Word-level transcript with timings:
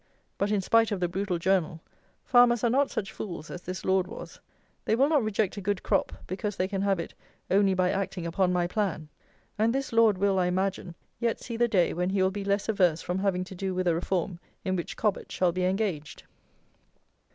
But 0.39 0.49
in 0.51 0.61
spite 0.61 0.91
of 0.91 0.99
the 0.99 1.07
brutal 1.07 1.37
Journal, 1.37 1.79
farmers 2.25 2.63
are 2.63 2.71
not 2.71 2.89
such 2.89 3.11
fools 3.11 3.51
as 3.51 3.61
this 3.61 3.85
lord 3.85 4.07
was: 4.07 4.39
they 4.83 4.95
will 4.95 5.07
not 5.07 5.21
reject 5.23 5.57
a 5.57 5.61
good 5.61 5.83
crop 5.83 6.11
because 6.25 6.55
they 6.55 6.67
can 6.67 6.81
have 6.81 6.99
it 6.99 7.13
only 7.51 7.75
by 7.75 7.91
acting 7.91 8.25
upon 8.25 8.51
my 8.51 8.65
plan; 8.65 9.09
and 9.59 9.75
this 9.75 9.93
lord 9.93 10.17
will, 10.17 10.39
I 10.39 10.47
imagine, 10.47 10.95
yet 11.19 11.39
see 11.39 11.55
the 11.55 11.67
day 11.67 11.93
when 11.93 12.09
he 12.09 12.23
will 12.23 12.31
be 12.31 12.43
less 12.43 12.67
averse 12.67 13.03
from 13.03 13.19
having 13.19 13.43
to 13.43 13.53
do 13.53 13.75
with 13.75 13.87
a 13.87 13.93
reform 13.93 14.39
in 14.65 14.75
which 14.75 14.97
"Cobbett" 14.97 15.31
shall 15.31 15.51
be 15.51 15.65
engaged. 15.65 16.23